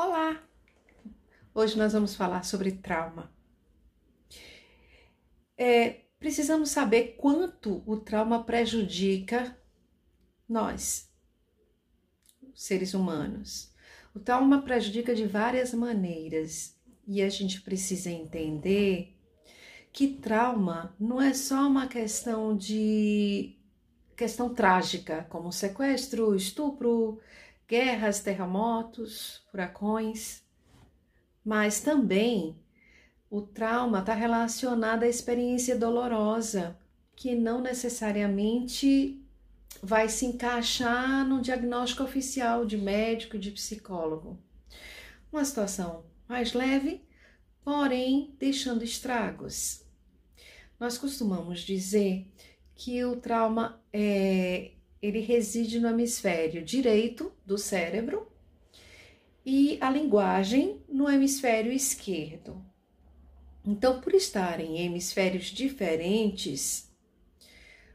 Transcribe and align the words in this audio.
Olá! 0.00 0.40
Hoje 1.52 1.76
nós 1.76 1.92
vamos 1.92 2.14
falar 2.14 2.44
sobre 2.44 2.70
trauma. 2.70 3.32
É, 5.56 6.02
precisamos 6.20 6.70
saber 6.70 7.16
quanto 7.16 7.82
o 7.84 7.96
trauma 7.96 8.44
prejudica 8.44 9.58
nós, 10.48 11.10
seres 12.54 12.94
humanos. 12.94 13.74
O 14.14 14.20
trauma 14.20 14.62
prejudica 14.62 15.16
de 15.16 15.26
várias 15.26 15.74
maneiras 15.74 16.78
e 17.04 17.20
a 17.20 17.28
gente 17.28 17.60
precisa 17.62 18.08
entender 18.08 19.16
que 19.92 20.06
trauma 20.06 20.94
não 20.96 21.20
é 21.20 21.34
só 21.34 21.66
uma 21.66 21.88
questão 21.88 22.56
de 22.56 23.58
questão 24.14 24.54
trágica, 24.54 25.26
como 25.28 25.52
sequestro, 25.52 26.36
estupro, 26.36 27.20
guerras, 27.68 28.20
terremotos, 28.20 29.42
furacões, 29.50 30.42
mas 31.44 31.80
também 31.80 32.58
o 33.30 33.42
trauma 33.42 34.00
está 34.00 34.14
relacionado 34.14 35.02
à 35.02 35.08
experiência 35.08 35.76
dolorosa, 35.76 36.78
que 37.14 37.34
não 37.34 37.60
necessariamente 37.60 39.22
vai 39.82 40.08
se 40.08 40.24
encaixar 40.24 41.26
no 41.28 41.42
diagnóstico 41.42 42.02
oficial 42.02 42.64
de 42.64 42.78
médico 42.78 43.36
e 43.36 43.38
de 43.38 43.50
psicólogo. 43.50 44.38
Uma 45.30 45.44
situação 45.44 46.06
mais 46.26 46.54
leve, 46.54 47.02
porém 47.62 48.34
deixando 48.38 48.82
estragos. 48.82 49.84
Nós 50.80 50.96
costumamos 50.96 51.60
dizer 51.60 52.26
que 52.74 53.04
o 53.04 53.16
trauma 53.16 53.82
é, 53.92 54.72
ele 55.00 55.20
reside 55.20 55.78
no 55.78 55.88
hemisfério 55.88 56.64
direito 56.64 57.32
do 57.44 57.56
cérebro 57.56 58.26
e 59.44 59.78
a 59.80 59.90
linguagem 59.90 60.82
no 60.88 61.08
hemisfério 61.08 61.72
esquerdo. 61.72 62.64
Então, 63.64 64.00
por 64.00 64.14
estarem 64.14 64.78
em 64.78 64.86
hemisférios 64.86 65.46
diferentes, 65.46 66.90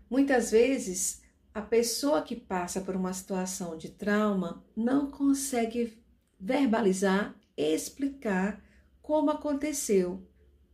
muitas 0.09 0.51
vezes 0.51 1.21
a 1.53 1.61
pessoa 1.61 2.21
que 2.21 2.35
passa 2.35 2.81
por 2.81 2.95
uma 2.95 3.13
situação 3.13 3.77
de 3.77 3.89
trauma 3.89 4.63
não 4.75 5.09
consegue 5.11 5.97
verbalizar, 6.39 7.35
explicar 7.55 8.63
como 9.01 9.29
aconteceu, 9.29 10.25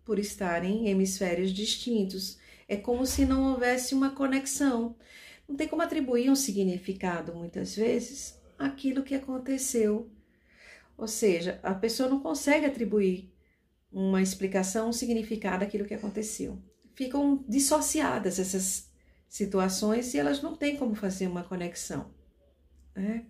por 0.06 0.18
estarem 0.18 0.86
em 0.86 0.90
hemisférios 0.90 1.52
distintos. 1.52 2.40
É 2.68 2.76
como 2.76 3.06
se 3.06 3.26
não 3.26 3.52
houvesse 3.52 3.94
uma 3.94 4.10
conexão. 4.10 4.96
Não 5.50 5.56
tem 5.56 5.68
como 5.68 5.82
atribuir 5.82 6.30
um 6.30 6.36
significado, 6.36 7.34
muitas 7.34 7.76
vezes, 7.76 8.40
àquilo 8.56 9.02
que 9.02 9.16
aconteceu. 9.16 10.08
Ou 10.96 11.08
seja, 11.08 11.60
a 11.64 11.74
pessoa 11.74 12.08
não 12.08 12.20
consegue 12.20 12.68
atribuir 12.68 13.34
uma 13.92 14.22
explicação, 14.22 14.90
um 14.90 14.94
significado 14.94 15.64
àquilo 15.64 15.86
que 15.86 15.96
aconteceu. 15.96 16.62
Ficam 16.94 17.44
dissociadas 17.48 18.38
essas 18.38 18.92
situações 19.28 20.14
e 20.14 20.20
elas 20.20 20.40
não 20.40 20.56
têm 20.56 20.78
como 20.78 20.94
fazer 20.94 21.26
uma 21.26 21.44
conexão. 21.44 22.14
Né? 22.96 23.26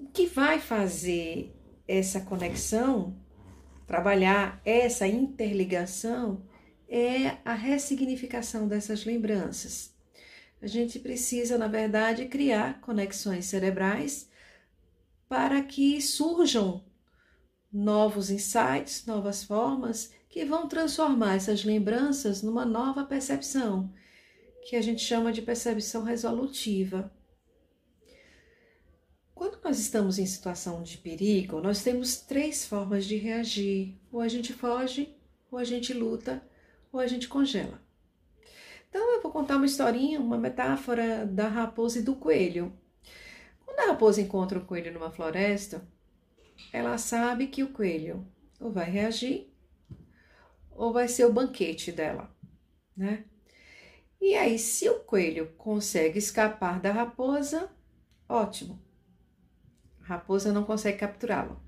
O 0.00 0.06
que 0.06 0.26
vai 0.26 0.58
fazer 0.58 1.54
essa 1.86 2.20
conexão, 2.20 3.16
trabalhar 3.86 4.60
essa 4.64 5.06
interligação, 5.06 6.44
é 6.88 7.36
a 7.44 7.54
ressignificação 7.54 8.66
dessas 8.66 9.04
lembranças 9.04 9.95
a 10.60 10.66
gente 10.66 10.98
precisa, 10.98 11.58
na 11.58 11.68
verdade, 11.68 12.26
criar 12.26 12.80
conexões 12.80 13.44
cerebrais 13.46 14.28
para 15.28 15.62
que 15.62 16.00
surjam 16.00 16.84
novos 17.72 18.30
insights, 18.30 19.04
novas 19.06 19.44
formas 19.44 20.12
que 20.28 20.44
vão 20.44 20.66
transformar 20.68 21.36
essas 21.36 21.64
lembranças 21.64 22.42
numa 22.42 22.64
nova 22.64 23.04
percepção, 23.04 23.92
que 24.68 24.76
a 24.76 24.82
gente 24.82 25.02
chama 25.02 25.32
de 25.32 25.42
percepção 25.42 26.02
resolutiva. 26.02 27.12
Quando 29.34 29.60
nós 29.62 29.78
estamos 29.78 30.18
em 30.18 30.26
situação 30.26 30.82
de 30.82 30.96
perigo, 30.98 31.60
nós 31.60 31.82
temos 31.82 32.16
três 32.16 32.64
formas 32.64 33.04
de 33.04 33.16
reagir: 33.16 33.94
ou 34.10 34.20
a 34.20 34.28
gente 34.28 34.52
foge, 34.52 35.14
ou 35.50 35.58
a 35.58 35.64
gente 35.64 35.92
luta, 35.92 36.42
ou 36.90 36.98
a 36.98 37.06
gente 37.06 37.28
congela. 37.28 37.85
Então 38.96 39.12
eu 39.12 39.20
vou 39.20 39.30
contar 39.30 39.56
uma 39.56 39.66
historinha, 39.66 40.18
uma 40.18 40.38
metáfora 40.38 41.26
da 41.26 41.48
raposa 41.48 41.98
e 41.98 42.02
do 42.02 42.16
coelho. 42.16 42.72
Quando 43.62 43.78
a 43.80 43.88
raposa 43.88 44.22
encontra 44.22 44.58
o 44.58 44.64
coelho 44.64 44.90
numa 44.90 45.10
floresta, 45.10 45.86
ela 46.72 46.96
sabe 46.96 47.48
que 47.48 47.62
o 47.62 47.74
coelho 47.74 48.26
ou 48.58 48.72
vai 48.72 48.88
reagir 48.90 49.52
ou 50.70 50.94
vai 50.94 51.08
ser 51.08 51.26
o 51.26 51.32
banquete 51.32 51.92
dela, 51.92 52.34
né? 52.96 53.26
E 54.18 54.34
aí, 54.34 54.58
se 54.58 54.88
o 54.88 55.00
coelho 55.00 55.52
consegue 55.58 56.18
escapar 56.18 56.80
da 56.80 56.90
raposa, 56.90 57.70
ótimo. 58.26 58.82
A 60.00 60.06
raposa 60.06 60.54
não 60.54 60.64
consegue 60.64 60.96
capturá-lo. 60.96 61.60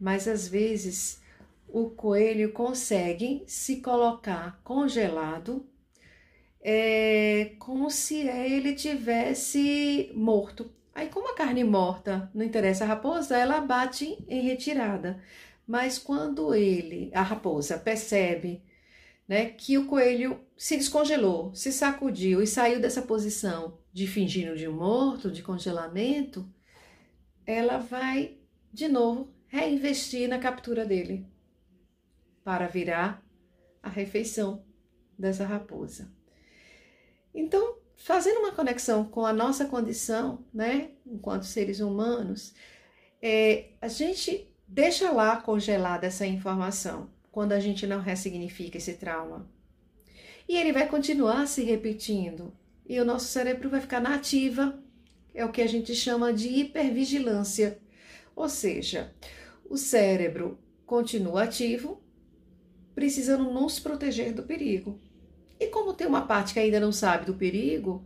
Mas 0.00 0.26
às 0.26 0.48
vezes 0.48 1.22
o 1.68 1.90
coelho 1.90 2.52
consegue 2.52 3.44
se 3.46 3.80
colocar 3.80 4.60
congelado 4.64 5.72
é 6.66 7.52
como 7.58 7.90
se 7.90 8.26
ele 8.26 8.74
tivesse 8.74 10.10
morto. 10.14 10.72
Aí, 10.94 11.08
como 11.08 11.30
a 11.30 11.34
carne 11.34 11.62
morta 11.62 12.30
não 12.34 12.44
interessa 12.44 12.84
a 12.84 12.86
raposa, 12.86 13.36
ela 13.36 13.60
bate 13.60 14.24
em 14.26 14.40
retirada. 14.40 15.22
Mas 15.66 15.98
quando 15.98 16.54
ele, 16.54 17.10
a 17.12 17.20
raposa, 17.20 17.78
percebe 17.78 18.62
né, 19.28 19.46
que 19.46 19.76
o 19.76 19.86
coelho 19.86 20.40
se 20.56 20.76
descongelou, 20.76 21.54
se 21.54 21.70
sacudiu 21.70 22.42
e 22.42 22.46
saiu 22.46 22.80
dessa 22.80 23.02
posição 23.02 23.78
de 23.92 24.06
fingindo 24.06 24.56
de 24.56 24.68
morto, 24.68 25.30
de 25.30 25.42
congelamento, 25.42 26.48
ela 27.46 27.76
vai 27.78 28.38
de 28.72 28.88
novo 28.88 29.28
reinvestir 29.48 30.28
na 30.28 30.38
captura 30.38 30.84
dele 30.86 31.26
para 32.42 32.66
virar 32.66 33.22
a 33.82 33.88
refeição 33.88 34.64
dessa 35.18 35.44
raposa. 35.44 36.10
Então, 37.34 37.76
fazendo 37.96 38.40
uma 38.40 38.52
conexão 38.52 39.04
com 39.04 39.26
a 39.26 39.32
nossa 39.32 39.64
condição, 39.64 40.44
né, 40.52 40.90
enquanto 41.06 41.44
seres 41.44 41.80
humanos, 41.80 42.54
é, 43.20 43.70
a 43.80 43.88
gente 43.88 44.48
deixa 44.68 45.10
lá 45.10 45.36
congelada 45.36 46.06
essa 46.06 46.26
informação 46.26 47.10
quando 47.32 47.52
a 47.52 47.60
gente 47.60 47.86
não 47.86 48.00
ressignifica 48.00 48.78
esse 48.78 48.94
trauma. 48.94 49.48
E 50.48 50.56
ele 50.56 50.72
vai 50.72 50.88
continuar 50.88 51.46
se 51.46 51.62
repetindo 51.64 52.52
e 52.86 53.00
o 53.00 53.04
nosso 53.04 53.26
cérebro 53.26 53.70
vai 53.70 53.80
ficar 53.80 54.00
na 54.00 54.14
ativa, 54.14 54.78
é 55.34 55.44
o 55.44 55.50
que 55.50 55.62
a 55.62 55.66
gente 55.66 55.94
chama 55.94 56.32
de 56.32 56.48
hipervigilância. 56.48 57.78
Ou 58.36 58.48
seja, 58.48 59.12
o 59.68 59.76
cérebro 59.76 60.58
continua 60.84 61.44
ativo, 61.44 62.02
precisando 62.94 63.50
nos 63.50 63.80
proteger 63.80 64.32
do 64.32 64.42
perigo. 64.42 65.00
E 65.58 65.66
como 65.68 65.94
tem 65.94 66.06
uma 66.06 66.26
parte 66.26 66.52
que 66.52 66.58
ainda 66.58 66.80
não 66.80 66.92
sabe 66.92 67.26
do 67.26 67.34
perigo, 67.34 68.04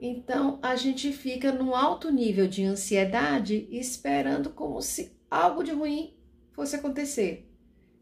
então 0.00 0.58
a 0.62 0.76
gente 0.76 1.12
fica 1.12 1.52
num 1.52 1.74
alto 1.74 2.10
nível 2.10 2.48
de 2.48 2.64
ansiedade 2.64 3.68
esperando 3.70 4.50
como 4.50 4.80
se 4.80 5.12
algo 5.30 5.62
de 5.62 5.72
ruim 5.72 6.14
fosse 6.52 6.76
acontecer, 6.76 7.46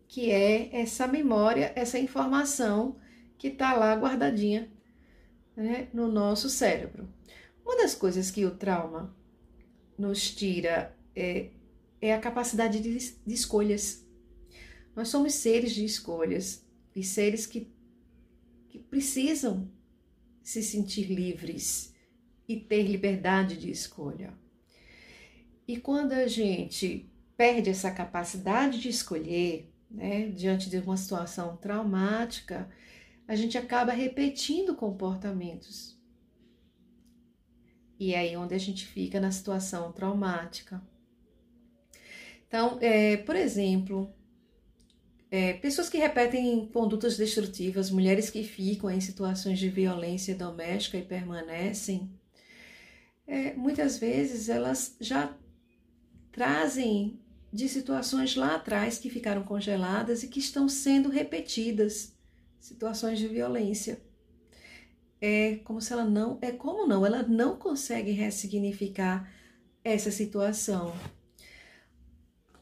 que 0.06 0.30
é 0.30 0.74
essa 0.74 1.06
memória, 1.06 1.72
essa 1.74 1.98
informação 1.98 2.96
que 3.36 3.48
está 3.48 3.74
lá 3.74 3.94
guardadinha 3.94 4.70
né, 5.56 5.88
no 5.92 6.10
nosso 6.10 6.48
cérebro. 6.48 7.08
Uma 7.64 7.76
das 7.76 7.94
coisas 7.94 8.30
que 8.30 8.46
o 8.46 8.52
trauma 8.52 9.14
nos 9.98 10.30
tira 10.30 10.96
é, 11.14 11.50
é 12.00 12.14
a 12.14 12.20
capacidade 12.20 12.80
de, 12.80 12.96
de 12.96 13.34
escolhas. 13.34 14.06
Nós 14.94 15.08
somos 15.08 15.34
seres 15.34 15.72
de 15.72 15.84
escolhas 15.84 16.64
e 16.94 17.02
seres 17.02 17.44
que 17.46 17.60
que 17.60 17.77
precisam 18.90 19.70
se 20.42 20.62
sentir 20.62 21.12
livres 21.12 21.94
e 22.48 22.56
ter 22.56 22.82
liberdade 22.82 23.56
de 23.56 23.70
escolha. 23.70 24.32
E 25.66 25.76
quando 25.76 26.12
a 26.12 26.26
gente 26.26 27.10
perde 27.36 27.68
essa 27.68 27.90
capacidade 27.90 28.80
de 28.80 28.88
escolher, 28.88 29.70
né, 29.90 30.28
diante 30.28 30.70
de 30.70 30.78
uma 30.78 30.96
situação 30.96 31.56
traumática, 31.56 32.68
a 33.26 33.36
gente 33.36 33.58
acaba 33.58 33.92
repetindo 33.92 34.74
comportamentos. 34.74 35.98
E 38.00 38.14
é 38.14 38.18
aí 38.20 38.36
onde 38.36 38.54
a 38.54 38.58
gente 38.58 38.86
fica 38.86 39.20
na 39.20 39.30
situação 39.30 39.92
traumática. 39.92 40.82
Então, 42.46 42.78
é, 42.80 43.18
por 43.18 43.36
exemplo, 43.36 44.10
é, 45.30 45.52
pessoas 45.54 45.90
que 45.90 45.98
repetem 45.98 46.66
condutas 46.66 47.16
destrutivas, 47.16 47.90
mulheres 47.90 48.30
que 48.30 48.42
ficam 48.42 48.90
em 48.90 49.00
situações 49.00 49.58
de 49.58 49.68
violência 49.68 50.34
doméstica 50.34 50.96
e 50.96 51.02
permanecem, 51.02 52.10
é, 53.26 53.52
muitas 53.54 53.98
vezes 53.98 54.48
elas 54.48 54.96
já 54.98 55.36
trazem 56.32 57.20
de 57.52 57.68
situações 57.68 58.36
lá 58.36 58.54
atrás 58.54 58.98
que 58.98 59.10
ficaram 59.10 59.42
congeladas 59.42 60.22
e 60.22 60.28
que 60.28 60.38
estão 60.38 60.66
sendo 60.66 61.10
repetidas, 61.10 62.14
situações 62.58 63.18
de 63.18 63.28
violência. 63.28 64.00
É 65.20 65.56
como 65.56 65.80
se 65.80 65.92
ela 65.92 66.04
não, 66.04 66.38
é 66.40 66.52
como 66.52 66.86
não, 66.86 67.04
ela 67.04 67.22
não 67.22 67.56
consegue 67.56 68.12
ressignificar 68.12 69.30
essa 69.84 70.10
situação. 70.10 70.94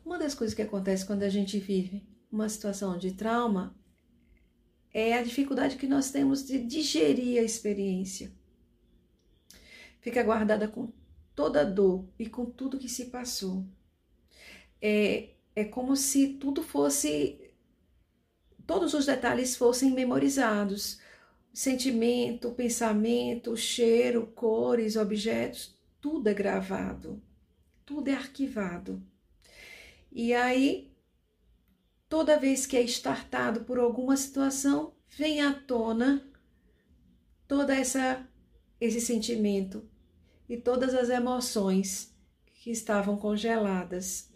Uma 0.05 0.19
das 0.19 0.35
coisas 0.35 0.55
que 0.55 0.63
acontece 0.63 1.05
quando 1.05 1.23
a 1.23 1.29
gente 1.29 1.59
vive 1.59 2.16
uma 2.37 2.49
situação 2.49 2.99
de 2.99 3.13
trauma 3.13 3.75
é 4.93 5.15
a 5.15 5.23
dificuldade 5.23 5.77
que 5.77 5.87
nós 5.87 6.11
temos 6.11 6.47
de 6.47 6.59
digerir 6.59 7.41
a 7.41 7.45
experiência. 7.45 8.31
Fica 10.01 10.23
guardada 10.23 10.69
com 10.69 10.93
toda 11.35 11.63
a 11.63 11.65
dor 11.65 12.07
e 12.19 12.29
com 12.29 12.47
tudo 12.47 12.79
que 12.79 12.89
se 12.89 13.07
passou. 13.07 13.67
É, 14.81 15.31
é 15.55 15.65
como 15.65 15.97
se 15.97 16.35
tudo 16.35 16.63
fosse. 16.63 17.41
Todos 18.67 18.95
os 18.95 19.07
detalhes 19.07 19.57
fossem 19.57 19.93
memorizados. 19.93 21.01
Sentimento, 21.53 22.53
pensamento, 22.53 23.57
cheiro, 23.57 24.27
cores, 24.35 24.97
objetos, 24.97 25.75
tudo 26.03 26.29
é 26.29 26.35
gravado, 26.35 27.23
tudo 27.87 28.09
é 28.09 28.15
arquivado. 28.15 29.03
E 30.13 30.35
aí, 30.35 30.96
toda 32.09 32.39
vez 32.39 32.67
que 32.67 32.77
é 32.77 32.83
estartado 32.83 33.65
por 33.65 33.79
alguma 33.79 34.17
situação, 34.17 34.95
vem 35.09 35.41
à 35.41 35.53
tona 35.53 36.29
toda 37.47 37.75
essa 37.75 38.27
esse 38.79 39.01
sentimento 39.01 39.89
e 40.49 40.57
todas 40.57 40.95
as 40.95 41.09
emoções 41.09 42.15
que 42.45 42.71
estavam 42.71 43.17
congeladas. 43.17 44.31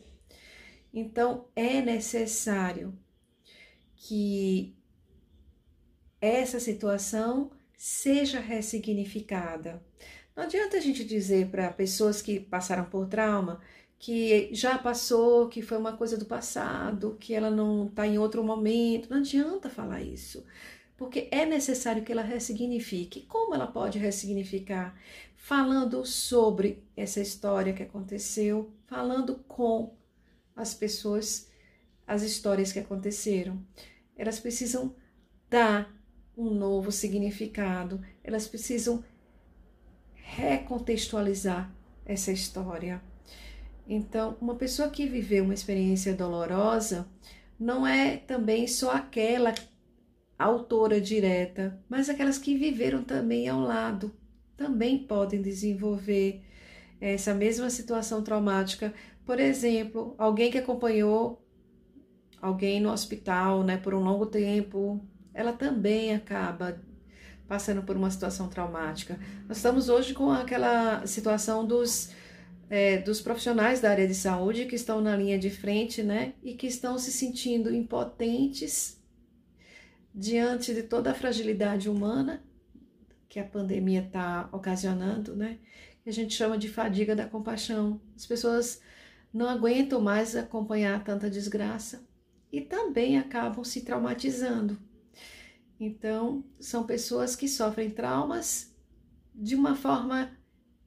Então 0.92 1.48
é 1.54 1.82
necessário 1.82 2.98
que 3.94 4.74
essa 6.20 6.58
situação 6.58 7.50
seja 7.76 8.40
ressignificada. 8.40 9.82
Não 10.34 10.44
adianta 10.44 10.76
a 10.76 10.80
gente 10.80 11.04
dizer 11.04 11.50
para 11.50 11.72
pessoas 11.72 12.22
que 12.22 12.40
passaram 12.40 12.84
por 12.86 13.06
trauma 13.06 13.60
que 14.00 14.48
já 14.54 14.78
passou, 14.78 15.46
que 15.48 15.60
foi 15.60 15.76
uma 15.76 15.94
coisa 15.94 16.16
do 16.16 16.24
passado, 16.24 17.18
que 17.20 17.34
ela 17.34 17.50
não 17.50 17.86
está 17.86 18.06
em 18.06 18.18
outro 18.18 18.42
momento. 18.42 19.10
Não 19.10 19.18
adianta 19.18 19.68
falar 19.68 20.00
isso, 20.00 20.42
porque 20.96 21.28
é 21.30 21.44
necessário 21.44 22.02
que 22.02 22.10
ela 22.10 22.22
ressignifique. 22.22 23.26
Como 23.28 23.54
ela 23.54 23.66
pode 23.66 23.98
ressignificar? 23.98 24.98
Falando 25.36 26.04
sobre 26.06 26.82
essa 26.96 27.20
história 27.20 27.74
que 27.74 27.82
aconteceu, 27.82 28.72
falando 28.86 29.36
com 29.46 29.94
as 30.56 30.72
pessoas 30.72 31.50
as 32.06 32.22
histórias 32.22 32.72
que 32.72 32.78
aconteceram. 32.78 33.62
Elas 34.16 34.40
precisam 34.40 34.96
dar 35.48 35.94
um 36.36 36.50
novo 36.50 36.90
significado, 36.90 38.02
elas 38.24 38.48
precisam 38.48 39.04
recontextualizar 40.14 41.70
essa 42.04 42.32
história. 42.32 43.09
Então, 43.92 44.36
uma 44.40 44.54
pessoa 44.54 44.88
que 44.88 45.04
viveu 45.04 45.42
uma 45.42 45.52
experiência 45.52 46.14
dolorosa 46.14 47.08
não 47.58 47.84
é 47.84 48.18
também 48.18 48.68
só 48.68 48.92
aquela 48.92 49.52
autora 50.38 51.00
direta, 51.00 51.76
mas 51.88 52.08
aquelas 52.08 52.38
que 52.38 52.56
viveram 52.56 53.02
também 53.02 53.48
ao 53.48 53.58
lado, 53.58 54.14
também 54.56 54.96
podem 54.96 55.42
desenvolver 55.42 56.40
essa 57.00 57.34
mesma 57.34 57.68
situação 57.68 58.22
traumática. 58.22 58.94
Por 59.26 59.40
exemplo, 59.40 60.14
alguém 60.16 60.52
que 60.52 60.58
acompanhou 60.58 61.44
alguém 62.40 62.80
no 62.80 62.92
hospital, 62.92 63.64
né, 63.64 63.76
por 63.76 63.92
um 63.92 64.04
longo 64.04 64.26
tempo, 64.26 65.04
ela 65.34 65.52
também 65.52 66.14
acaba 66.14 66.80
passando 67.48 67.82
por 67.82 67.96
uma 67.96 68.08
situação 68.08 68.48
traumática. 68.48 69.18
Nós 69.48 69.56
estamos 69.56 69.88
hoje 69.88 70.14
com 70.14 70.30
aquela 70.30 71.04
situação 71.08 71.66
dos 71.66 72.12
é, 72.70 72.98
dos 72.98 73.20
profissionais 73.20 73.80
da 73.80 73.90
área 73.90 74.06
de 74.06 74.14
saúde 74.14 74.64
que 74.64 74.76
estão 74.76 75.00
na 75.00 75.16
linha 75.16 75.36
de 75.36 75.50
frente, 75.50 76.04
né, 76.04 76.34
e 76.40 76.54
que 76.54 76.68
estão 76.68 76.96
se 76.96 77.10
sentindo 77.10 77.74
impotentes 77.74 79.02
diante 80.14 80.72
de 80.72 80.84
toda 80.84 81.10
a 81.10 81.14
fragilidade 81.14 81.90
humana 81.90 82.44
que 83.28 83.40
a 83.40 83.44
pandemia 83.44 84.02
está 84.06 84.48
ocasionando, 84.52 85.34
né, 85.34 85.58
que 86.04 86.08
a 86.08 86.12
gente 86.12 86.32
chama 86.32 86.56
de 86.56 86.68
fadiga 86.68 87.14
da 87.16 87.26
compaixão. 87.26 88.00
As 88.14 88.24
pessoas 88.24 88.80
não 89.34 89.48
aguentam 89.48 90.00
mais 90.00 90.36
acompanhar 90.36 91.02
tanta 91.02 91.28
desgraça 91.28 92.08
e 92.52 92.60
também 92.60 93.18
acabam 93.18 93.64
se 93.64 93.82
traumatizando. 93.82 94.78
Então, 95.78 96.44
são 96.58 96.84
pessoas 96.84 97.34
que 97.34 97.48
sofrem 97.48 97.90
traumas 97.90 98.74
de 99.34 99.54
uma 99.54 99.74
forma 99.74 100.36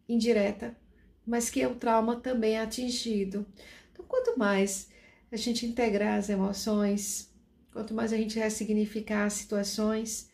indireta, 0.07 0.77
mas 1.25 1.49
que 1.49 1.65
o 1.65 1.75
trauma 1.75 2.15
também 2.17 2.55
é 2.55 2.61
atingido. 2.61 3.45
Então, 3.91 4.05
quanto 4.05 4.37
mais 4.37 4.89
a 5.31 5.35
gente 5.35 5.65
integrar 5.65 6.17
as 6.17 6.29
emoções, 6.29 7.33
quanto 7.71 7.93
mais 7.93 8.13
a 8.13 8.17
gente 8.17 8.37
ressignificar 8.37 9.25
as 9.25 9.33
situações, 9.33 10.29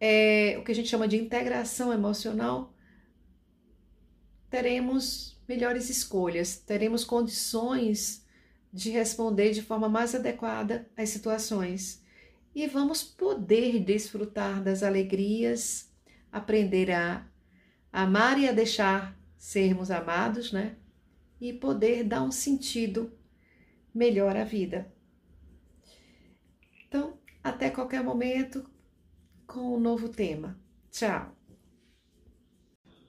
é, 0.00 0.56
o 0.58 0.64
que 0.64 0.72
a 0.72 0.74
gente 0.74 0.88
chama 0.88 1.06
de 1.06 1.16
integração 1.16 1.92
emocional, 1.92 2.74
teremos 4.50 5.40
melhores 5.48 5.88
escolhas, 5.88 6.56
teremos 6.56 7.04
condições 7.04 8.26
de 8.72 8.90
responder 8.90 9.52
de 9.52 9.62
forma 9.62 9.88
mais 9.88 10.14
adequada 10.14 10.90
às 10.96 11.10
situações 11.10 12.02
e 12.54 12.66
vamos 12.66 13.02
poder 13.02 13.78
desfrutar 13.80 14.62
das 14.62 14.82
alegrias, 14.82 15.90
aprender 16.30 16.90
a 16.90 17.26
amar 17.92 18.38
e 18.38 18.48
a 18.48 18.52
deixar 18.52 19.18
sermos 19.42 19.90
amados, 19.90 20.52
né? 20.52 20.76
E 21.40 21.52
poder 21.52 22.04
dar 22.04 22.22
um 22.22 22.30
sentido 22.30 23.12
melhor 23.92 24.36
à 24.36 24.44
vida. 24.44 24.94
Então, 26.86 27.18
até 27.42 27.68
qualquer 27.68 28.04
momento 28.04 28.64
com 29.44 29.74
um 29.74 29.80
novo 29.80 30.08
tema. 30.08 30.56
Tchau! 30.92 31.36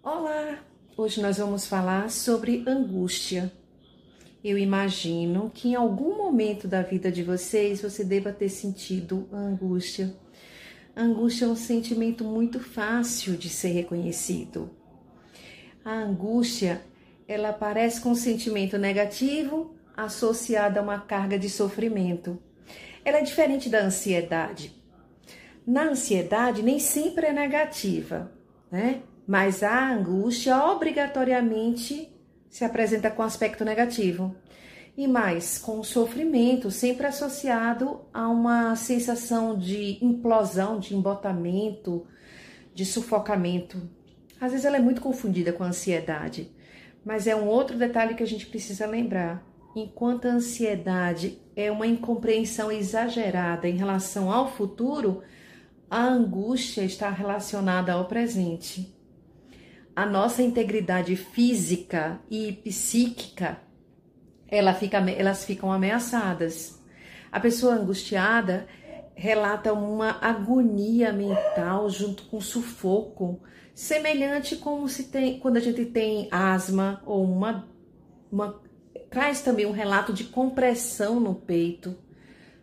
Olá! 0.01 0.65
Hoje 0.97 1.21
nós 1.21 1.38
vamos 1.38 1.68
falar 1.68 2.09
sobre 2.09 2.63
angústia. 2.68 3.53
Eu 4.44 4.57
imagino 4.57 5.51
que 5.53 5.69
em 5.69 5.75
algum 5.75 6.17
momento 6.17 6.67
da 6.67 6.81
vida 6.81 7.12
de 7.12 7.22
vocês 7.22 7.79
você 7.79 8.03
deva 8.03 8.34
ter 8.34 8.50
sentido 8.50 9.29
angústia. 9.31 10.17
angústia 10.96 11.46
é 11.46 11.50
um 11.50 11.55
sentimento 11.55 12.24
muito 12.24 12.60
fácil 12.60 13.38
de 13.38 13.50
ser 13.50 13.69
reconhecido 13.69 14.81
a 15.84 15.94
angústia, 15.94 16.82
ela 17.28 17.50
aparece 17.50 18.02
com 18.02 18.10
um 18.10 18.16
sentimento 18.16 18.78
negativo 18.78 19.75
associado 19.96 20.80
a 20.80 20.82
uma 20.82 21.00
carga 21.00 21.38
de 21.38 21.50
sofrimento. 21.50 22.40
Ela 23.06 23.20
é 23.20 23.22
diferente 23.22 23.70
da 23.70 23.80
ansiedade. 23.80 24.74
Na 25.66 25.84
ansiedade, 25.84 26.62
nem 26.62 26.80
sempre 26.80 27.28
é 27.28 27.34
negativa, 27.34 28.32
né? 28.72 29.02
Mas 29.25 29.63
a 29.63 29.94
angústia 29.94 30.58
obrigatoriamente 30.66 32.10
se 32.50 32.66
apresenta 32.66 33.10
com 33.10 33.24
aspecto 33.24 33.63
negativo. 33.63 34.36
E 34.96 35.08
mais, 35.08 35.58
com 35.58 35.80
o 35.80 35.84
sofrimento, 35.84 36.70
sempre 36.70 37.08
associado 37.08 38.02
a 38.13 38.28
uma 38.28 38.75
sensação 38.75 39.58
de 39.58 39.98
implosão, 40.04 40.78
de 40.78 40.96
embotamento, 40.96 42.06
de 42.75 42.86
sufocamento. 42.86 43.82
Às 44.43 44.51
vezes 44.51 44.65
ela 44.65 44.75
é 44.75 44.81
muito 44.81 45.00
confundida 45.00 45.53
com 45.53 45.63
a 45.63 45.67
ansiedade, 45.67 46.51
mas 47.05 47.27
é 47.27 47.33
um 47.33 47.47
outro 47.47 47.77
detalhe 47.77 48.13
que 48.13 48.23
a 48.23 48.27
gente 48.27 48.45
precisa 48.45 48.85
lembrar. 48.85 49.41
Enquanto 49.73 50.25
a 50.25 50.31
ansiedade 50.33 51.39
é 51.55 51.71
uma 51.71 51.88
incompreensão 51.88 52.69
exagerada 52.69 53.69
em 53.69 53.77
relação 53.77 54.29
ao 54.29 54.51
futuro, 54.51 55.23
a 55.89 56.03
angústia 56.03 56.81
está 56.81 57.09
relacionada 57.09 57.93
ao 57.93 58.03
presente. 58.03 58.93
A 59.95 60.05
nossa 60.05 60.43
integridade 60.43 61.15
física 61.15 62.19
e 62.29 62.51
psíquica, 62.51 63.59
ela 64.50 64.73
fica, 64.73 64.97
elas 65.09 65.45
ficam 65.45 65.71
ameaçadas. 65.71 66.83
A 67.31 67.39
pessoa 67.39 67.75
angustiada 67.75 68.67
relata 69.15 69.71
uma 69.71 70.17
agonia 70.19 71.13
mental 71.13 71.89
junto 71.89 72.23
com 72.23 72.41
sufoco, 72.41 73.41
semelhante 73.74 74.56
como 74.56 74.88
se 74.88 75.06
tem 75.06 75.39
quando 75.39 75.58
a 75.58 75.60
gente 75.60 75.86
tem 75.86 76.27
asma 76.32 77.01
ou 77.06 77.24
uma, 77.24 77.68
uma 78.32 78.62
traz 79.10 79.42
também 79.42 79.65
um 79.65 79.72
relato 79.72 80.12
de 80.12 80.25
compressão 80.25 81.20
no 81.20 81.36
peito, 81.36 81.96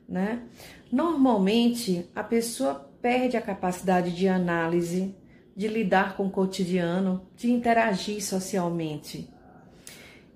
né? 0.09 0.43
Normalmente 0.91 2.11
a 2.15 2.25
pessoa 2.25 2.75
perde 3.01 3.37
a 3.37 3.43
capacidade 3.43 4.13
de 4.13 4.27
análise, 4.27 5.15
de 5.57 5.69
lidar 5.69 6.17
com 6.17 6.27
o 6.27 6.31
cotidiano, 6.31 7.29
de 7.37 7.51
interagir 7.51 8.23
socialmente. 8.25 9.33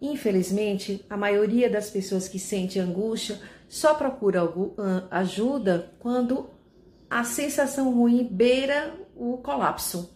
Infelizmente, 0.00 1.04
a 1.08 1.16
maioria 1.16 1.68
das 1.68 1.90
pessoas 1.90 2.28
que 2.28 2.38
sente 2.38 2.78
angústia 2.78 3.40
só 3.68 3.94
procura 3.94 4.42
ajuda 5.10 5.92
quando 5.98 6.50
a 7.08 7.24
sensação 7.24 7.92
ruim 7.92 8.28
beira 8.30 8.94
o 9.16 9.38
colapso. 9.38 10.13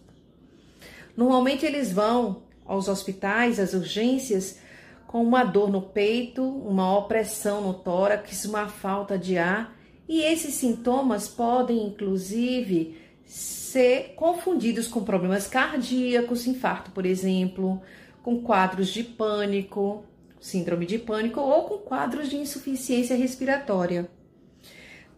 Normalmente 1.19 1.65
eles 1.65 1.91
vão 1.91 2.43
aos 2.65 2.87
hospitais, 2.87 3.59
às 3.59 3.73
urgências, 3.73 4.57
com 5.05 5.21
uma 5.21 5.43
dor 5.43 5.69
no 5.69 5.81
peito, 5.81 6.41
uma 6.41 6.97
opressão 6.97 7.59
no 7.59 7.73
tórax, 7.73 8.45
uma 8.45 8.69
falta 8.69 9.17
de 9.17 9.37
ar, 9.37 9.77
e 10.07 10.21
esses 10.21 10.53
sintomas 10.53 11.27
podem 11.27 11.85
inclusive 11.85 12.95
ser 13.25 14.13
confundidos 14.15 14.87
com 14.87 15.03
problemas 15.03 15.45
cardíacos, 15.45 16.47
infarto, 16.47 16.91
por 16.91 17.05
exemplo, 17.05 17.81
com 18.23 18.41
quadros 18.41 18.87
de 18.87 19.03
pânico, 19.03 20.05
síndrome 20.39 20.85
de 20.85 20.97
pânico 20.97 21.41
ou 21.41 21.63
com 21.63 21.79
quadros 21.79 22.29
de 22.29 22.37
insuficiência 22.37 23.17
respiratória. 23.17 24.09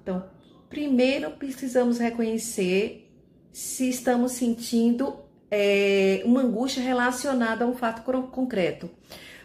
Então, 0.01 0.25
primeiro 0.67 1.29
precisamos 1.29 1.99
reconhecer 1.99 3.07
se 3.53 3.87
estamos 3.87 4.31
sentindo 4.31 5.29
é, 5.51 6.21
uma 6.23 6.41
angústia 6.41 6.81
relacionada 6.81 7.65
a 7.65 7.67
um 7.67 7.73
fato 7.73 8.01
concreto. 8.31 8.89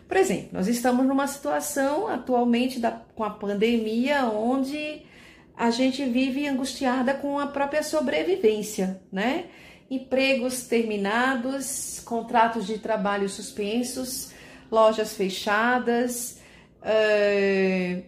Por 0.07 0.17
exemplo, 0.17 0.51
nós 0.53 0.69
estamos 0.69 1.05
numa 1.05 1.27
situação 1.27 2.07
atualmente 2.07 2.79
da, 2.79 2.93
com 2.93 3.25
a 3.25 3.31
pandemia 3.31 4.25
onde 4.27 5.03
a 5.57 5.71
gente 5.71 6.05
vive 6.05 6.47
angustiada 6.47 7.13
com 7.13 7.41
a 7.41 7.49
própria 7.49 7.83
sobrevivência, 7.83 9.03
né? 9.11 9.47
Empregos 9.91 10.67
terminados, 10.67 12.01
contratos 12.05 12.67
de 12.67 12.79
trabalho 12.79 13.29
suspensos, 13.29 14.33
lojas 14.71 15.15
fechadas, 15.15 16.41
uh, 16.83 18.03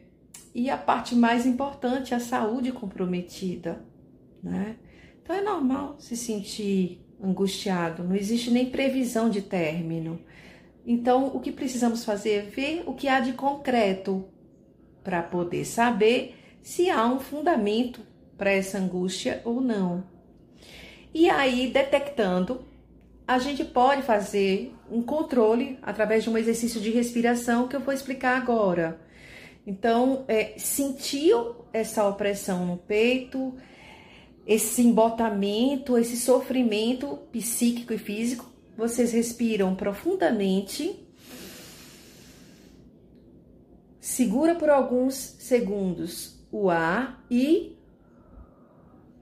e 0.55 0.71
a 0.71 0.77
parte 0.77 1.15
mais 1.15 1.47
importante, 1.47 2.15
a 2.15 2.21
saúde 2.21 2.71
comprometida, 2.71 3.85
né? 4.43 4.77
Então 5.23 5.35
é 5.35 5.41
normal 5.41 5.97
se 5.99 6.17
sentir 6.17 7.08
angustiado, 7.23 8.05
não 8.05 8.15
existe 8.15 8.51
nem 8.51 8.71
previsão 8.71 9.29
de 9.29 9.43
término. 9.43 10.21
Então, 10.87 11.27
o 11.29 11.41
que 11.41 11.53
precisamos 11.53 12.05
fazer 12.05 12.31
é 12.31 12.43
ver 12.43 12.83
o 12.87 12.95
que 12.95 13.09
há 13.09 13.21
de 13.21 13.33
concreto 13.33 14.25
para 15.05 15.23
poder 15.23 15.65
saber 15.65 16.37
se 16.63 16.91
há 16.91 17.07
um 17.07 17.21
fundamento 17.21 18.01
para 18.37 18.51
essa 18.51 18.79
angústia 18.79 19.43
ou 19.45 19.61
não. 19.61 20.05
E 21.13 21.29
aí, 21.29 21.71
detectando, 21.71 22.65
a 23.27 23.39
gente 23.39 23.65
pode 23.65 24.03
fazer 24.03 24.75
um 24.91 25.03
controle 25.03 25.79
através 25.83 26.25
de 26.25 26.31
um 26.31 26.39
exercício 26.39 26.81
de 26.81 26.91
respiração 26.91 27.69
que 27.69 27.77
eu 27.77 27.81
vou 27.81 27.93
explicar 27.93 28.37
agora. 28.41 28.99
Então, 29.67 30.25
é, 30.29 30.55
sentiu 30.57 31.57
essa 31.73 32.09
opressão 32.09 32.65
no 32.65 32.79
peito, 32.79 33.55
esse 34.49 34.81
embotamento, 34.81 35.99
esse 35.99 36.17
sofrimento 36.17 37.19
psíquico 37.31 37.93
e 37.93 37.99
físico, 37.99 38.51
vocês 38.79 39.13
respiram 39.13 39.75
profundamente, 39.75 40.99
segura 44.01 44.55
por 44.55 44.71
alguns 44.71 45.15
segundos 45.15 46.39
o 46.51 46.71
ar 46.71 47.23
e 47.31 47.77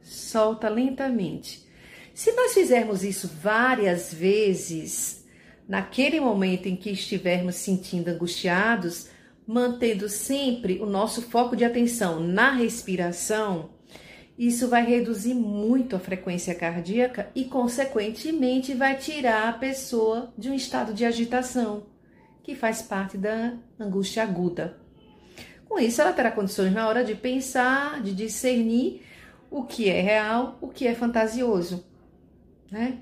solta 0.01 0.69
lentamente. 0.69 1.67
Se 2.15 2.31
nós 2.31 2.55
fizermos 2.55 3.03
isso 3.03 3.29
várias 3.43 4.15
vezes, 4.15 5.25
naquele 5.69 6.21
momento 6.21 6.67
em 6.67 6.77
que 6.77 6.91
estivermos 6.91 7.57
sentindo 7.57 8.09
angustiados, 8.09 9.09
mantendo 9.45 10.09
sempre 10.09 10.79
o 10.79 10.87
nosso 10.87 11.21
foco 11.21 11.57
de 11.57 11.65
atenção 11.65 12.21
na 12.21 12.53
respiração, 12.53 13.76
isso 14.39 14.69
vai 14.69 14.85
reduzir 14.85 15.33
muito 15.33 15.97
a 15.97 15.99
frequência 15.99 16.55
cardíaca 16.55 17.31
e, 17.35 17.45
consequentemente, 17.45 18.75
vai 18.75 18.97
tirar 18.97 19.49
a 19.49 19.53
pessoa 19.53 20.33
de 20.37 20.51
um 20.51 20.55
estado 20.55 20.93
de 20.93 21.05
agitação, 21.05 21.87
que 22.43 22.55
faz 22.55 22.83
parte 22.83 23.17
da 23.17 23.55
angústia 23.81 24.23
aguda. 24.23 24.79
Com 25.67 25.79
isso, 25.79 26.03
ela 26.03 26.13
terá 26.13 26.31
condições 26.31 26.73
na 26.73 26.87
hora 26.87 27.03
de 27.03 27.15
pensar, 27.15 28.03
de 28.03 28.15
discernir 28.15 29.03
o 29.51 29.65
que 29.65 29.89
é 29.89 30.01
real, 30.03 30.59
o 30.61 30.69
que 30.69 30.87
é 30.87 30.95
fantasioso, 30.95 31.85
né? 32.71 32.99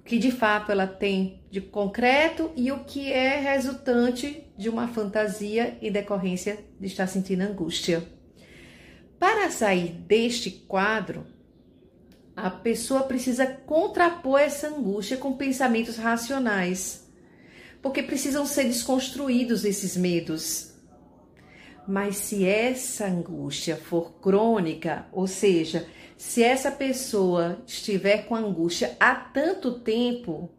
O 0.00 0.02
que 0.04 0.18
de 0.18 0.30
fato 0.30 0.70
ela 0.70 0.86
tem 0.86 1.42
de 1.50 1.60
concreto 1.60 2.50
e 2.56 2.70
o 2.70 2.84
que 2.84 3.12
é 3.12 3.40
resultante 3.40 4.44
de 4.56 4.68
uma 4.68 4.88
fantasia 4.88 5.78
e 5.80 5.90
decorrência 5.90 6.58
de 6.78 6.86
estar 6.86 7.06
sentindo 7.06 7.42
angústia. 7.42 8.15
Para 9.18 9.50
sair 9.50 9.92
deste 9.92 10.50
quadro, 10.50 11.26
a 12.36 12.50
pessoa 12.50 13.04
precisa 13.04 13.46
contrapor 13.46 14.38
essa 14.38 14.68
angústia 14.68 15.16
com 15.16 15.36
pensamentos 15.36 15.96
racionais, 15.96 17.08
porque 17.80 18.02
precisam 18.02 18.44
ser 18.44 18.64
desconstruídos 18.64 19.64
esses 19.64 19.96
medos. 19.96 20.74
Mas 21.88 22.16
se 22.16 22.44
essa 22.44 23.06
angústia 23.06 23.76
for 23.76 24.20
crônica, 24.20 25.06
ou 25.12 25.26
seja, 25.26 25.88
se 26.16 26.42
essa 26.42 26.70
pessoa 26.70 27.62
estiver 27.66 28.26
com 28.26 28.34
angústia 28.34 28.96
há 29.00 29.14
tanto 29.14 29.80
tempo, 29.80 30.50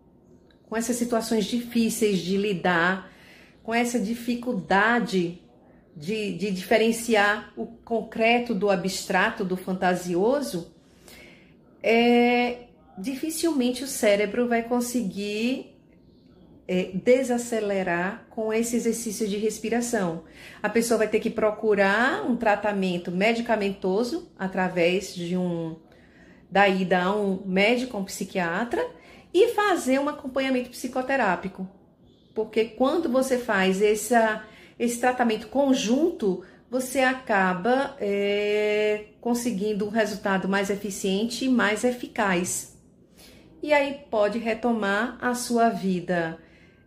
com 0.68 0.76
essas 0.76 0.96
situações 0.96 1.46
difíceis 1.46 2.20
de 2.20 2.38
lidar, 2.38 3.12
com 3.62 3.74
essa 3.74 4.00
dificuldade 4.00 5.42
de, 5.98 6.38
de 6.38 6.52
diferenciar 6.52 7.52
o 7.58 7.66
concreto 7.66 8.54
do 8.54 8.70
abstrato, 8.70 9.44
do 9.44 9.58
fantasioso, 9.58 10.72
é, 11.82 12.66
dificilmente 12.96 13.84
o 13.84 13.88
cérebro 13.88 14.48
vai 14.48 14.62
conseguir 14.62 15.76
é, 16.68 16.92
desacelerar 16.94 18.28
com 18.30 18.54
esse 18.54 18.76
exercício 18.76 19.28
de 19.28 19.38
respiração. 19.38 20.24
A 20.62 20.70
pessoa 20.70 21.00
vai 21.00 21.08
ter 21.08 21.20
que 21.20 21.32
procurar 21.32 22.24
um 22.30 22.36
tratamento 22.36 23.12
medicamentoso 23.12 24.32
através 24.38 25.16
de 25.16 25.36
um 25.36 25.78
da 26.50 26.68
ida 26.70 27.02
a 27.02 27.14
um 27.14 27.42
médico, 27.46 27.98
um 27.98 28.06
psiquiatra 28.06 28.86
e 29.34 29.50
fazer 29.50 30.00
um 30.00 30.08
acompanhamento 30.08 30.70
psicoterápico. 30.70 31.68
Porque 32.36 32.66
quando 32.66 33.10
você 33.10 33.38
faz 33.38 33.82
essa 33.82 34.44
esse 34.80 35.00
tratamento 35.00 35.48
conjunto, 35.48 36.44
você 36.70 37.00
acaba 37.00 37.96
é, 38.00 39.06
conseguindo 39.22 39.86
um 39.86 39.90
resultado 39.90 40.48
mais 40.48 40.70
eficiente 40.70 41.46
e 41.46 41.50
mais 41.50 41.84
eficaz. 41.84 42.78
E 43.62 43.74
aí 43.74 44.02
pode 44.12 44.38
retomar 44.38 45.18
a 45.22 45.34
sua 45.34 45.70
vida 45.70 46.38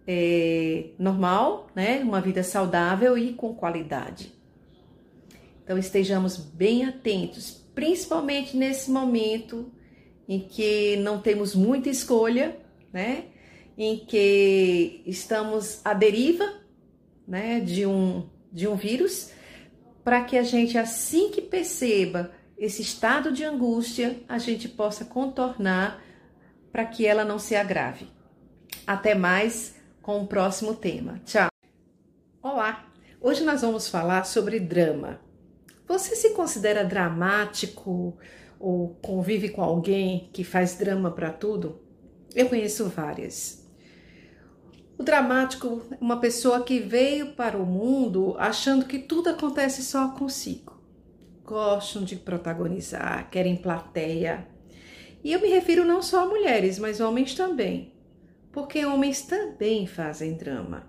é, 0.06 0.90
normal, 0.98 1.68
né? 1.74 2.00
Uma 2.00 2.20
vida 2.20 2.42
saudável 2.42 3.18
e 3.18 3.32
com 3.32 3.54
qualidade. 3.54 4.32
Então 5.64 5.78
estejamos 5.78 6.36
bem 6.36 6.84
atentos, 6.84 7.64
principalmente 7.74 8.56
nesse 8.56 8.90
momento 8.90 9.72
em 10.28 10.40
que 10.40 10.96
não 10.96 11.20
temos 11.20 11.54
muita 11.54 11.88
escolha, 11.88 12.56
né? 12.92 13.24
Em 13.76 13.98
que 13.98 15.02
estamos 15.06 15.80
à 15.84 15.94
deriva 15.94 16.59
né, 17.30 17.60
de 17.60 17.86
um, 17.86 18.28
de 18.52 18.66
um 18.66 18.74
vírus, 18.74 19.30
para 20.02 20.24
que 20.24 20.36
a 20.36 20.42
gente, 20.42 20.76
assim 20.76 21.30
que 21.30 21.40
perceba 21.40 22.32
esse 22.58 22.82
estado 22.82 23.30
de 23.30 23.44
angústia, 23.44 24.20
a 24.28 24.36
gente 24.36 24.68
possa 24.68 25.04
contornar 25.04 26.02
para 26.72 26.84
que 26.84 27.06
ela 27.06 27.24
não 27.24 27.38
se 27.38 27.54
agrave. 27.54 28.08
Até 28.84 29.14
mais 29.14 29.76
com 30.02 30.20
o 30.20 30.26
próximo 30.26 30.74
tema. 30.74 31.20
Tchau! 31.24 31.48
Olá! 32.42 32.90
Hoje 33.20 33.44
nós 33.44 33.62
vamos 33.62 33.88
falar 33.88 34.24
sobre 34.24 34.58
drama. 34.58 35.20
Você 35.86 36.16
se 36.16 36.30
considera 36.30 36.84
dramático 36.84 38.18
ou 38.58 38.96
convive 39.00 39.50
com 39.50 39.62
alguém 39.62 40.30
que 40.32 40.42
faz 40.42 40.76
drama 40.76 41.12
para 41.12 41.30
tudo? 41.30 41.80
Eu 42.34 42.48
conheço 42.48 42.88
várias. 42.88 43.59
O 45.00 45.02
dramático 45.02 45.80
uma 45.98 46.20
pessoa 46.20 46.62
que 46.62 46.78
veio 46.78 47.32
para 47.32 47.56
o 47.56 47.64
mundo 47.64 48.36
achando 48.38 48.84
que 48.84 48.98
tudo 48.98 49.30
acontece 49.30 49.82
só 49.82 50.08
consigo. 50.08 50.78
Gostam 51.42 52.04
de 52.04 52.16
protagonizar, 52.16 53.30
querem 53.30 53.56
plateia. 53.56 54.46
E 55.24 55.32
eu 55.32 55.40
me 55.40 55.48
refiro 55.48 55.86
não 55.86 56.02
só 56.02 56.24
a 56.24 56.28
mulheres, 56.28 56.78
mas 56.78 57.00
homens 57.00 57.34
também, 57.34 57.94
porque 58.52 58.84
homens 58.84 59.22
também 59.22 59.86
fazem 59.86 60.34
drama. 60.34 60.86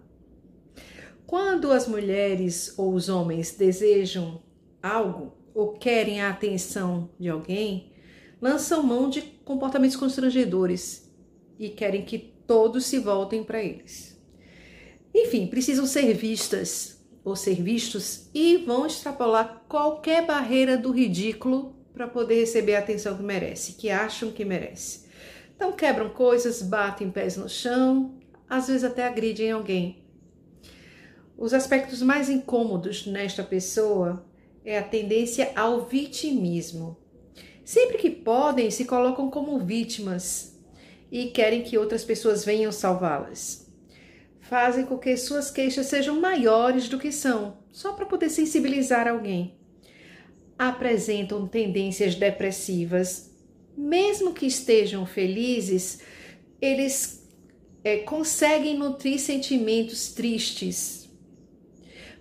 Quando 1.26 1.72
as 1.72 1.88
mulheres 1.88 2.78
ou 2.78 2.94
os 2.94 3.08
homens 3.08 3.56
desejam 3.56 4.44
algo 4.84 5.38
ou 5.54 5.72
querem 5.72 6.20
a 6.20 6.32
atenção 6.32 7.12
de 7.18 7.30
alguém, 7.30 7.94
lançam 8.42 8.84
mão 8.84 9.10
de 9.10 9.22
comportamentos 9.22 9.96
constrangedores 9.96 11.10
e 11.58 11.70
querem 11.70 12.04
que 12.04 12.31
todos 12.52 12.86
se 12.86 13.00
voltem 13.00 13.46
para 13.46 13.64
eles. 13.64 14.22
Enfim, 15.16 15.48
precisam 15.48 15.86
ser 15.86 16.14
vistas 16.14 17.02
ou 17.24 17.34
ser 17.34 17.56
vistos 17.62 18.30
e 18.34 18.58
vão 18.58 18.86
extrapolar 18.86 19.64
qualquer 19.70 20.26
barreira 20.26 20.76
do 20.76 20.92
ridículo 20.92 21.74
para 21.94 22.10
poder 22.10 22.42
receber 22.42 22.76
a 22.76 22.80
atenção 22.80 23.16
que 23.16 23.24
merece, 23.24 23.76
que 23.76 23.90
acham 23.90 24.32
que 24.32 24.44
merece. 24.44 25.06
Então 25.56 25.72
quebram 25.72 26.10
coisas, 26.10 26.62
batem 26.62 27.10
pés 27.10 27.38
no 27.38 27.48
chão, 27.48 28.20
às 28.50 28.68
vezes 28.68 28.84
até 28.84 29.08
agridem 29.08 29.52
alguém. 29.52 30.04
Os 31.38 31.54
aspectos 31.54 32.02
mais 32.02 32.30
incômodos 32.30 33.08
nesta 33.08 33.44
pessoa 33.44 34.26
é 34.66 34.78
a 34.78 34.84
tendência 34.84 35.54
ao 35.56 35.86
vitimismo. 35.86 36.98
Sempre 37.64 37.98
que 37.98 38.10
podem, 38.10 38.70
se 38.70 38.84
colocam 38.84 39.32
como 39.32 39.58
vítimas 39.58 40.51
e 41.12 41.28
querem 41.28 41.62
que 41.62 41.78
outras 41.78 42.04
pessoas 42.04 42.46
venham 42.46 42.72
salvá-las. 42.72 43.68
Fazem 44.40 44.86
com 44.86 44.98
que 44.98 45.16
suas 45.18 45.52
queixas 45.52 45.88
sejam 45.88 46.20
maiores 46.20 46.88
do 46.88 46.98
que 46.98 47.12
são, 47.12 47.58
só 47.72 47.94
para 47.94 48.06
poder 48.06 48.30
sensibilizar 48.30 49.08
alguém. 49.08 49.56
Apresentam 50.58 51.48
tendências 51.48 52.16
depressivas. 52.16 53.32
Mesmo 53.76 54.34
que 54.34 54.46
estejam 54.46 55.06
felizes, 55.06 56.00
eles 56.62 57.28
é, 57.84 57.98
conseguem 57.98 58.78
nutrir 58.78 59.20
sentimentos 59.20 60.12
tristes, 60.14 61.02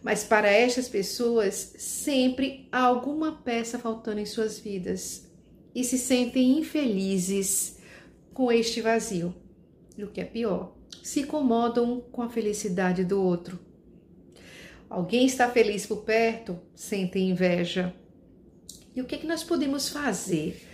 mas 0.03 0.25
para 0.25 0.51
estas 0.51 0.89
pessoas, 0.89 1.75
sempre 1.77 2.67
há 2.73 2.81
alguma 2.81 3.33
peça 3.33 3.79
faltando 3.79 4.21
em 4.21 4.27
suas 4.27 4.59
vidas 4.59 5.29
e 5.75 5.85
se 5.85 5.99
sentem 5.99 6.59
infelizes 6.59 7.80
com 8.33 8.51
este 8.51 8.81
vazio. 8.81 9.35
E 9.97 10.05
o 10.05 10.09
que 10.09 10.21
é 10.21 10.25
pior, 10.25 10.75
se 11.03 11.21
incomodam 11.21 12.01
com 12.13 12.23
a 12.23 12.29
felicidade 12.29 13.05
do 13.05 13.23
outro. 13.23 13.59
Alguém 14.89 15.27
está 15.27 15.49
feliz 15.49 15.87
por 15.87 15.99
perto, 15.99 16.59
sentem 16.75 17.31
inveja. 17.31 17.95
E 18.95 19.01
o 19.01 19.05
que, 19.05 19.15
é 19.15 19.19
que 19.19 19.27
nós 19.27 19.45
podemos 19.45 19.89
fazer 19.89 20.67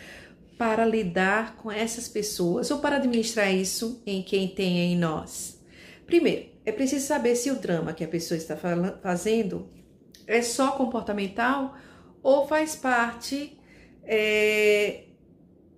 para 0.57 0.87
lidar 0.87 1.57
com 1.57 1.71
essas 1.71 2.09
pessoas 2.09 2.71
ou 2.71 2.79
para 2.79 2.97
administrar 2.97 3.53
isso 3.55 4.03
em 4.07 4.23
quem 4.23 4.49
tem 4.49 4.79
em 4.79 4.97
nós? 4.97 5.63
Primeiro, 6.07 6.47
é 6.65 6.73
preciso 6.73 7.07
saber 7.07 7.37
se 7.37 7.51
o 7.51 7.57
drama 7.57 7.93
que 7.93 8.05
a 8.05 8.09
pessoa 8.09 8.39
está 8.39 8.57
fazendo 8.57 9.69
é 10.27 10.41
só 10.41 10.73
comportamental 10.73 11.77
ou 12.23 12.47
faz 12.49 12.75
parte 12.75 13.57
é, 14.03 15.05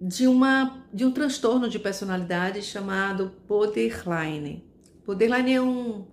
de, 0.01 0.27
uma, 0.27 0.85
de 0.93 1.05
um 1.05 1.11
transtorno 1.11 1.69
de 1.69 1.79
personalidade 1.79 2.63
chamado 2.63 3.33
borderline. 3.47 4.65
Borderline 5.05 5.53
é 5.55 5.61
um, 5.61 6.07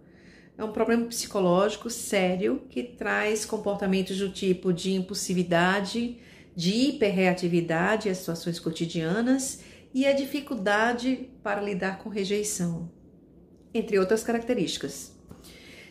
é 0.57 0.63
um 0.63 0.71
problema 0.71 1.05
psicológico 1.05 1.89
sério 1.89 2.63
que 2.69 2.83
traz 2.83 3.45
comportamentos 3.45 4.17
do 4.17 4.29
tipo 4.29 4.73
de 4.73 4.93
impulsividade, 4.93 6.17
de 6.55 6.71
hiperreatividade 6.71 8.09
às 8.09 8.19
situações 8.19 8.59
cotidianas 8.59 9.61
e 9.93 10.05
a 10.05 10.13
dificuldade 10.13 11.29
para 11.43 11.61
lidar 11.61 11.99
com 11.99 12.09
rejeição 12.09 12.89
entre 13.73 13.99
outras 13.99 14.23
características. 14.23 15.13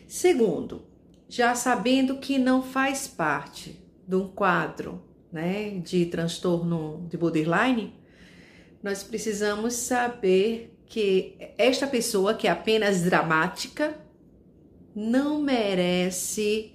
Segundo, 0.07 0.83
já 1.29 1.53
sabendo 1.53 2.17
que 2.17 2.37
não 2.37 2.63
faz 2.63 3.07
parte 3.07 3.79
de 4.07 4.15
um 4.15 4.27
quadro 4.27 5.03
né, 5.35 5.81
de 5.83 6.05
transtorno 6.05 7.05
de 7.09 7.17
borderline, 7.17 7.93
nós 8.81 9.03
precisamos 9.03 9.73
saber 9.73 10.73
que 10.85 11.35
esta 11.57 11.85
pessoa 11.85 12.33
que 12.33 12.47
é 12.47 12.51
apenas 12.51 13.03
dramática 13.03 13.99
não 14.95 15.41
merece 15.41 16.71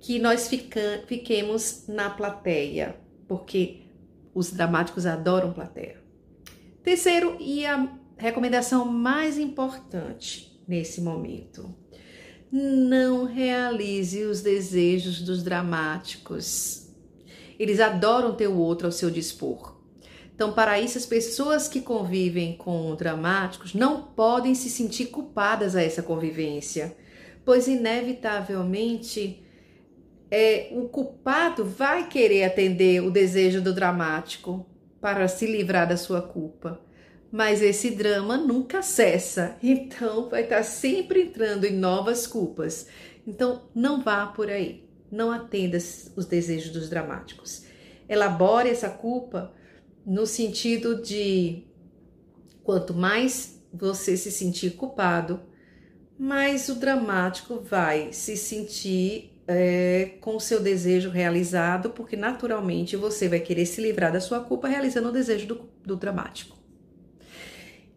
que 0.00 0.18
nós 0.18 0.48
fica, 0.48 1.04
fiquemos 1.06 1.84
na 1.86 2.08
plateia, 2.08 2.96
porque 3.28 3.82
os 4.34 4.50
dramáticos 4.50 5.04
adoram 5.04 5.52
plateia. 5.52 6.02
Terceiro, 6.82 7.36
e 7.38 7.66
a 7.66 7.94
recomendação 8.16 8.86
mais 8.86 9.36
importante 9.36 10.58
nesse 10.66 11.02
momento: 11.02 11.74
não 12.50 13.26
realize 13.26 14.24
os 14.24 14.40
desejos 14.40 15.20
dos 15.20 15.42
dramáticos. 15.42 16.85
Eles 17.58 17.80
adoram 17.80 18.34
ter 18.34 18.48
o 18.48 18.56
outro 18.56 18.86
ao 18.86 18.92
seu 18.92 19.10
dispor. 19.10 19.76
Então, 20.34 20.52
para 20.52 20.78
isso, 20.80 20.98
as 20.98 21.06
pessoas 21.06 21.66
que 21.66 21.80
convivem 21.80 22.56
com 22.56 22.94
dramáticos 22.94 23.72
não 23.74 24.02
podem 24.02 24.54
se 24.54 24.68
sentir 24.68 25.06
culpadas 25.06 25.74
a 25.74 25.82
essa 25.82 26.02
convivência, 26.02 26.96
pois 27.44 27.66
inevitavelmente 27.66 29.42
é, 30.30 30.68
o 30.72 30.88
culpado 30.88 31.64
vai 31.64 32.08
querer 32.08 32.44
atender 32.44 33.02
o 33.02 33.10
desejo 33.10 33.62
do 33.62 33.72
dramático 33.72 34.66
para 35.00 35.26
se 35.26 35.46
livrar 35.46 35.88
da 35.88 35.96
sua 35.96 36.20
culpa 36.20 36.84
mas 37.30 37.60
esse 37.60 37.90
drama 37.90 38.36
nunca 38.36 38.82
cessa, 38.82 39.56
então 39.62 40.28
vai 40.28 40.44
estar 40.44 40.62
sempre 40.62 41.22
entrando 41.22 41.64
em 41.64 41.76
novas 41.76 42.26
culpas. 42.26 42.86
Então 43.26 43.68
não 43.74 44.02
vá 44.02 44.26
por 44.26 44.48
aí, 44.48 44.85
não 45.10 45.30
atenda 45.30 45.76
os 45.76 46.26
desejos 46.26 46.70
dos 46.70 46.88
dramáticos. 46.88 47.64
Elabore 48.08 48.68
essa 48.68 48.88
culpa 48.88 49.52
no 50.04 50.26
sentido 50.26 51.02
de 51.02 51.64
quanto 52.62 52.94
mais 52.94 53.60
você 53.72 54.16
se 54.16 54.30
sentir 54.30 54.72
culpado, 54.72 55.40
mais 56.18 56.68
o 56.68 56.76
dramático 56.76 57.60
vai 57.60 58.12
se 58.12 58.36
sentir 58.36 59.36
é, 59.46 60.16
com 60.20 60.36
o 60.36 60.40
seu 60.40 60.60
desejo 60.60 61.10
realizado, 61.10 61.90
porque 61.90 62.16
naturalmente 62.16 62.96
você 62.96 63.28
vai 63.28 63.40
querer 63.40 63.66
se 63.66 63.80
livrar 63.80 64.12
da 64.12 64.20
sua 64.20 64.40
culpa 64.40 64.68
realizando 64.68 65.08
o 65.08 65.12
desejo 65.12 65.46
do, 65.46 65.68
do 65.84 65.96
dramático. 65.96 66.56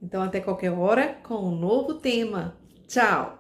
Então, 0.02 0.22
até 0.22 0.40
qualquer 0.40 0.72
hora 0.72 1.18
com 1.24 1.36
um 1.36 1.56
novo 1.56 1.96
tema. 1.96 2.58
Tchau! 2.88 3.39